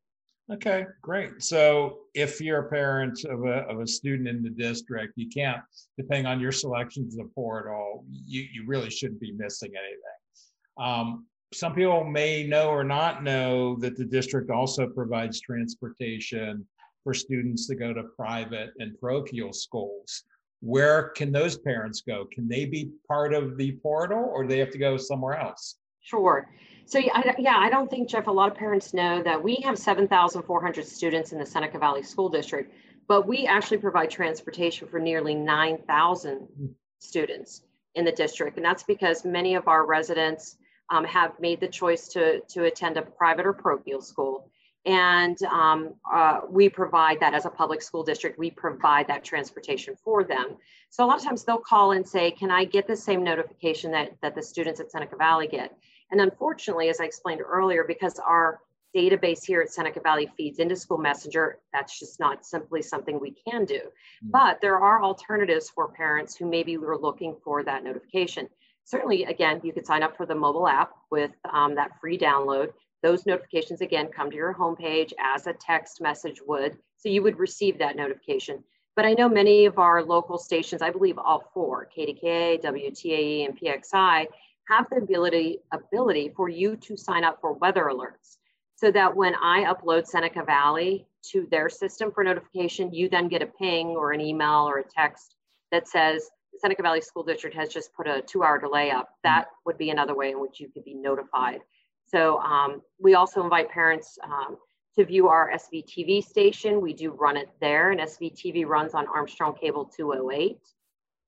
Okay, 0.51 0.85
great. 1.01 1.41
So 1.41 1.99
if 2.13 2.41
you're 2.41 2.59
a 2.59 2.69
parent 2.69 3.23
of 3.23 3.45
a, 3.45 3.59
of 3.69 3.79
a 3.79 3.87
student 3.87 4.27
in 4.27 4.43
the 4.43 4.49
district, 4.49 5.13
you 5.15 5.29
can't, 5.29 5.61
depending 5.97 6.25
on 6.25 6.41
your 6.41 6.51
selections 6.51 7.17
of 7.17 7.25
the 7.25 7.31
portal, 7.33 8.05
you, 8.11 8.45
you 8.51 8.65
really 8.67 8.89
shouldn't 8.89 9.21
be 9.21 9.31
missing 9.31 9.71
anything. 9.71 10.77
Um, 10.77 11.25
some 11.55 11.73
people 11.73 12.03
may 12.03 12.43
know 12.43 12.67
or 12.67 12.83
not 12.83 13.23
know 13.23 13.77
that 13.77 13.95
the 13.95 14.03
district 14.03 14.49
also 14.49 14.87
provides 14.87 15.39
transportation 15.39 16.65
for 17.03 17.13
students 17.13 17.65
to 17.67 17.75
go 17.75 17.93
to 17.93 18.03
private 18.17 18.71
and 18.79 18.99
parochial 18.99 19.53
schools. 19.53 20.23
Where 20.59 21.09
can 21.09 21.31
those 21.31 21.57
parents 21.57 22.01
go? 22.01 22.27
Can 22.33 22.49
they 22.49 22.65
be 22.65 22.91
part 23.07 23.33
of 23.33 23.55
the 23.55 23.73
portal 23.81 24.29
or 24.33 24.43
do 24.43 24.49
they 24.49 24.59
have 24.59 24.71
to 24.71 24.77
go 24.77 24.97
somewhere 24.97 25.39
else? 25.39 25.77
Sure. 26.01 26.49
So 26.85 26.99
yeah, 26.99 27.57
I 27.57 27.69
don't 27.69 27.89
think 27.89 28.09
Jeff. 28.09 28.27
A 28.27 28.31
lot 28.31 28.51
of 28.51 28.57
parents 28.57 28.93
know 28.93 29.23
that 29.23 29.41
we 29.41 29.55
have 29.63 29.77
7,400 29.77 30.85
students 30.85 31.31
in 31.31 31.39
the 31.39 31.45
Seneca 31.45 31.79
Valley 31.79 32.03
School 32.03 32.29
District, 32.29 32.71
but 33.07 33.27
we 33.27 33.47
actually 33.47 33.77
provide 33.77 34.09
transportation 34.09 34.87
for 34.87 34.99
nearly 34.99 35.33
9,000 35.33 36.37
hmm. 36.39 36.65
students 36.99 37.61
in 37.95 38.03
the 38.03 38.11
district, 38.11 38.57
and 38.57 38.65
that's 38.65 38.83
because 38.83 39.23
many 39.23 39.55
of 39.55 39.67
our 39.67 39.85
residents 39.85 40.57
um, 40.89 41.05
have 41.05 41.39
made 41.39 41.59
the 41.59 41.67
choice 41.67 42.07
to 42.09 42.41
to 42.41 42.65
attend 42.65 42.97
a 42.97 43.01
private 43.01 43.45
or 43.45 43.53
parochial 43.53 44.01
school, 44.01 44.49
and 44.85 45.41
um, 45.43 45.95
uh, 46.11 46.41
we 46.49 46.69
provide 46.69 47.19
that 47.19 47.33
as 47.33 47.45
a 47.45 47.49
public 47.49 47.81
school 47.81 48.03
district. 48.03 48.37
We 48.37 48.51
provide 48.51 49.07
that 49.07 49.23
transportation 49.23 49.95
for 50.03 50.23
them. 50.23 50.57
So 50.89 51.03
a 51.03 51.07
lot 51.07 51.17
of 51.17 51.23
times 51.23 51.43
they'll 51.43 51.57
call 51.57 51.91
and 51.91 52.07
say, 52.07 52.31
"Can 52.31 52.51
I 52.51 52.65
get 52.65 52.87
the 52.87 52.95
same 52.95 53.23
notification 53.23 53.91
that 53.91 54.15
that 54.21 54.35
the 54.35 54.43
students 54.43 54.79
at 54.79 54.91
Seneca 54.91 55.15
Valley 55.15 55.47
get?" 55.47 55.75
And 56.11 56.21
unfortunately, 56.21 56.89
as 56.89 56.99
I 56.99 57.05
explained 57.05 57.41
earlier, 57.41 57.83
because 57.83 58.19
our 58.19 58.61
database 58.95 59.43
here 59.43 59.61
at 59.61 59.69
Seneca 59.69 59.99
Valley 59.99 60.31
feeds 60.37 60.59
into 60.59 60.75
School 60.75 60.97
Messenger, 60.97 61.59
that's 61.73 61.99
just 61.99 62.19
not 62.19 62.45
simply 62.45 62.81
something 62.81 63.19
we 63.19 63.31
can 63.31 63.65
do. 63.65 63.75
Mm-hmm. 63.75 64.29
But 64.31 64.61
there 64.61 64.79
are 64.79 65.03
alternatives 65.03 65.69
for 65.69 65.89
parents 65.89 66.35
who 66.35 66.45
maybe 66.45 66.77
were 66.77 66.97
looking 66.97 67.35
for 67.43 67.63
that 67.63 67.83
notification. 67.83 68.47
Certainly, 68.85 69.25
again, 69.25 69.59
you 69.63 69.73
could 69.73 69.85
sign 69.85 70.03
up 70.03 70.15
for 70.15 70.25
the 70.25 70.35
mobile 70.35 70.67
app 70.67 70.91
with 71.11 71.31
um, 71.51 71.75
that 71.75 71.99
free 71.99 72.17
download. 72.17 72.71
Those 73.01 73.25
notifications, 73.25 73.81
again, 73.81 74.07
come 74.07 74.29
to 74.29 74.35
your 74.35 74.53
homepage 74.53 75.11
as 75.19 75.47
a 75.47 75.53
text 75.53 76.01
message 76.01 76.39
would. 76.45 76.77
So 76.97 77.09
you 77.09 77.23
would 77.23 77.39
receive 77.39 77.79
that 77.79 77.95
notification. 77.95 78.63
But 78.95 79.05
I 79.05 79.13
know 79.13 79.27
many 79.27 79.65
of 79.65 79.79
our 79.79 80.03
local 80.03 80.37
stations, 80.37 80.81
I 80.81 80.91
believe 80.91 81.17
all 81.17 81.49
four, 81.53 81.89
KDKA, 81.95 82.63
WTAE, 82.63 83.45
and 83.45 83.59
PXI, 83.59 84.27
have 84.69 84.87
the 84.89 84.97
ability, 84.97 85.59
ability 85.71 86.31
for 86.35 86.47
you 86.47 86.75
to 86.77 86.95
sign 86.95 87.23
up 87.23 87.39
for 87.41 87.53
weather 87.53 87.85
alerts 87.91 88.37
so 88.75 88.91
that 88.91 89.15
when 89.15 89.35
I 89.35 89.63
upload 89.65 90.05
Seneca 90.05 90.43
Valley 90.43 91.07
to 91.31 91.47
their 91.49 91.69
system 91.69 92.11
for 92.11 92.23
notification, 92.23 92.93
you 92.93 93.09
then 93.09 93.27
get 93.29 93.41
a 93.41 93.47
ping 93.47 93.89
or 93.89 94.11
an 94.11 94.21
email 94.21 94.67
or 94.67 94.79
a 94.79 94.83
text 94.83 95.35
that 95.71 95.87
says 95.87 96.29
Seneca 96.59 96.81
Valley 96.81 97.01
School 97.01 97.23
District 97.23 97.55
has 97.55 97.69
just 97.69 97.93
put 97.93 98.07
a 98.07 98.21
two 98.21 98.43
hour 98.43 98.59
delay 98.59 98.91
up. 98.91 99.09
That 99.23 99.47
would 99.65 99.77
be 99.77 99.89
another 99.89 100.15
way 100.15 100.31
in 100.31 100.39
which 100.39 100.59
you 100.59 100.69
could 100.69 100.83
be 100.83 100.93
notified. 100.93 101.61
So 102.07 102.39
um, 102.39 102.81
we 102.99 103.15
also 103.15 103.43
invite 103.43 103.69
parents 103.69 104.17
um, 104.23 104.57
to 104.97 105.05
view 105.05 105.27
our 105.27 105.51
SVTV 105.51 106.23
station. 106.23 106.81
We 106.81 106.93
do 106.93 107.11
run 107.11 107.37
it 107.37 107.49
there, 107.59 107.91
and 107.91 107.99
SVTV 107.99 108.65
runs 108.65 108.93
on 108.93 109.07
Armstrong 109.07 109.55
Cable 109.59 109.85
208, 109.85 110.57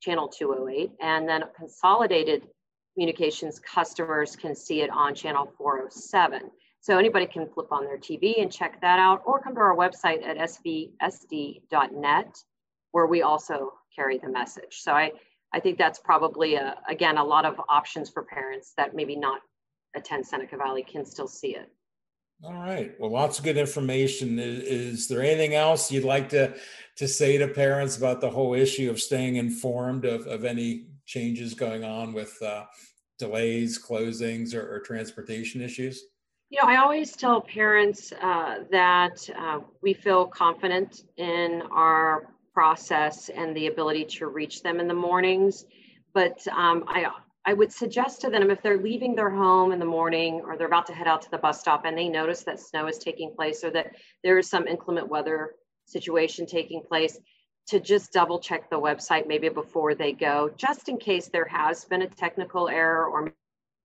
channel 0.02 0.28
208, 0.28 0.92
and 1.02 1.28
then 1.28 1.44
consolidated 1.56 2.48
communications 2.94 3.60
customers 3.60 4.36
can 4.36 4.56
see 4.56 4.82
it 4.82 4.90
on 4.90 5.14
channel 5.14 5.52
407. 5.58 6.50
So 6.80 6.98
anybody 6.98 7.26
can 7.26 7.48
flip 7.50 7.72
on 7.72 7.84
their 7.84 7.98
TV 7.98 8.42
and 8.42 8.52
check 8.52 8.80
that 8.82 9.00
out 9.00 9.22
or 9.26 9.42
come 9.42 9.56
to 9.56 9.62
our 9.62 9.76
website 9.76 10.26
at 10.26 10.38
svsd.net 10.38 11.64
where 12.98 13.06
we 13.06 13.22
also 13.22 13.74
carry 13.96 14.18
the 14.18 14.28
message. 14.28 14.80
So 14.82 14.92
I, 14.92 15.12
I 15.54 15.60
think 15.60 15.78
that's 15.78 16.00
probably, 16.00 16.56
a, 16.56 16.76
again, 16.90 17.20
a 17.20 17.24
lot 17.24 17.46
of 17.46 17.62
options 17.70 18.10
for 18.10 18.24
parents 18.24 18.74
that 18.76 18.96
maybe 18.96 19.16
not 19.16 19.40
attend 19.96 20.26
Seneca 20.26 20.58
Valley 20.58 20.82
can 20.82 21.06
still 21.06 21.28
see 21.28 21.56
it. 21.56 21.72
All 22.44 22.56
right. 22.56 22.96
Well, 23.00 23.12
lots 23.12 23.38
of 23.38 23.46
good 23.46 23.56
information. 23.58 24.40
Is, 24.40 24.64
is, 24.64 25.08
there 25.08 25.22
anything 25.22 25.54
else 25.54 25.92
you'd 25.92 26.06
like 26.06 26.30
to 26.30 26.56
to 26.96 27.08
say 27.08 27.38
to 27.38 27.48
parents 27.48 27.98
about 27.98 28.20
the 28.20 28.32
whole 28.32 28.56
issue 28.56 28.90
of 28.90 29.00
staying 29.00 29.36
informed 29.36 30.04
of, 30.04 30.26
of 30.26 30.44
any 30.44 30.88
changes 31.06 31.54
going 31.54 31.84
on 31.84 32.14
with 32.14 32.36
uh, 32.42 32.66
delays, 33.20 33.80
closings, 33.80 34.56
or, 34.56 34.76
or, 34.76 34.80
transportation 34.80 35.62
issues? 35.62 36.02
You 36.50 36.60
know, 36.62 36.68
I 36.68 36.78
always 36.78 37.16
tell 37.16 37.42
parents 37.42 38.12
uh, 38.12 38.64
that 38.72 39.30
uh, 39.38 39.60
we 39.84 39.94
feel 39.94 40.26
confident 40.26 41.04
in 41.18 41.62
our 41.72 42.28
process 42.58 43.30
and 43.30 43.56
the 43.56 43.68
ability 43.68 44.04
to 44.04 44.26
reach 44.26 44.64
them 44.64 44.80
in 44.80 44.88
the 44.88 45.00
mornings. 45.10 45.66
But 46.16 46.40
um, 46.48 46.86
I, 46.88 47.06
I 47.46 47.54
would 47.54 47.72
suggest 47.72 48.22
to 48.22 48.32
them 48.32 48.50
if 48.50 48.64
they're 48.64 48.82
leaving 48.82 49.14
their 49.14 49.30
home 49.30 49.72
in 49.72 49.78
the 49.78 49.86
morning 49.86 50.42
or 50.44 50.58
they're 50.58 50.66
about 50.66 50.88
to 50.88 50.94
head 50.94 51.06
out 51.06 51.22
to 51.22 51.30
the 51.30 51.38
bus 51.38 51.60
stop 51.60 51.86
and 51.86 51.96
they 51.96 52.10
notice 52.10 52.42
that 52.46 52.60
snow 52.60 52.88
is 52.88 52.98
taking 52.98 53.32
place 53.36 53.64
or 53.64 53.70
that 53.70 53.92
there 54.24 54.40
is 54.40 54.50
some 54.50 54.66
inclement 54.66 55.08
weather 55.08 55.52
situation 55.86 56.48
taking 56.48 56.82
place, 56.82 57.20
to 57.68 57.80
just 57.80 58.12
double 58.12 58.40
check 58.40 58.72
the 58.72 58.80
website 58.90 59.28
maybe 59.28 59.50
before 59.50 59.94
they 59.94 60.12
go, 60.12 60.50
just 60.58 60.90
in 60.90 60.98
case 60.98 61.28
there 61.28 61.46
has 61.46 61.86
been 61.86 62.02
a 62.02 62.08
technical 62.08 62.70
error 62.70 63.06
or 63.06 63.32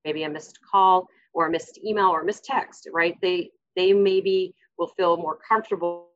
maybe 0.06 0.22
a 0.22 0.30
missed 0.30 0.58
call 0.70 1.06
or 1.34 1.46
a 1.46 1.50
missed 1.50 1.78
email 1.84 2.06
or 2.06 2.22
a 2.22 2.24
missed 2.24 2.44
text, 2.44 2.88
right? 2.90 3.18
They 3.20 3.50
they 3.76 3.92
maybe 3.92 4.54
will 4.78 4.92
feel 4.96 5.18
more 5.18 5.38
comfortable 5.46 6.08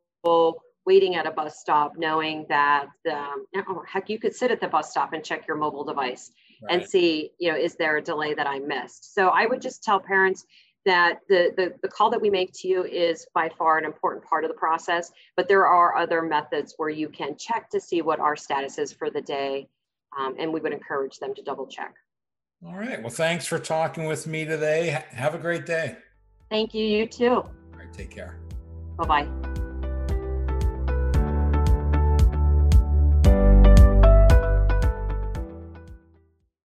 waiting 0.87 1.17
at 1.17 1.27
a 1.27 1.31
bus 1.31 1.59
stop, 1.59 1.95
knowing 1.99 2.47
that 2.49 2.87
um, 3.11 3.45
oh, 3.69 3.83
heck, 3.87 4.09
you 4.09 4.19
could 4.19 4.35
sit 4.35 4.51
at 4.51 4.61
the 4.61 4.69
bus 4.69 4.91
stop 4.91 5.13
and 5.13 5.25
check 5.25 5.47
your 5.47 5.57
mobile 5.57 5.85
device 5.85 6.31
right. 6.63 6.75
and 6.81 6.89
see, 6.89 7.33
you 7.39 7.51
know, 7.51 7.59
is 7.59 7.75
there 7.75 7.97
a 7.97 8.03
delay 8.03 8.33
that 8.35 8.47
I 8.47 8.61
missed? 8.61 9.15
So 9.15 9.29
I 9.29 9.47
would 9.47 9.61
just 9.61 9.83
tell 9.83 9.99
parents 9.99 10.47
that 10.85 11.19
the, 11.29 11.53
the, 11.57 11.75
the 11.83 11.89
call 11.89 12.09
that 12.11 12.21
we 12.21 12.31
make 12.31 12.53
to 12.55 12.69
you 12.69 12.85
is 12.85 13.27
by 13.35 13.51
far 13.59 13.77
an 13.77 13.85
important 13.85 14.25
part 14.25 14.45
of 14.45 14.49
the 14.49 14.57
process, 14.57 15.11
but 15.37 15.49
there 15.49 15.67
are 15.67 15.97
other 15.97 16.23
methods 16.23 16.75
where 16.77 16.89
you 16.89 17.09
can 17.09 17.37
check 17.37 17.69
to 17.71 17.81
see 17.81 18.01
what 18.03 18.21
our 18.21 18.37
status 18.37 18.79
is 18.79 18.93
for 18.93 19.11
the 19.11 19.21
day. 19.21 19.69
Um, 20.19 20.37
and 20.39 20.51
we 20.53 20.61
would 20.61 20.73
encourage 20.73 21.19
them 21.19 21.35
to 21.35 21.43
double 21.43 21.67
check. 21.67 21.95
All 22.65 22.75
right. 22.75 23.01
Well, 23.03 23.11
thanks 23.11 23.45
for 23.45 23.59
talking 23.59 24.07
with 24.07 24.27
me 24.27 24.47
today. 24.47 25.05
Have 25.11 25.35
a 25.35 25.39
great 25.39 25.67
day. 25.67 25.97
Thank 26.49 26.73
you. 26.73 26.87
You 26.87 27.07
too. 27.07 27.29
All 27.29 27.53
right. 27.77 27.93
Take 27.93 28.11
care. 28.11 28.39
Bye 28.97 29.25
bye. 29.25 29.66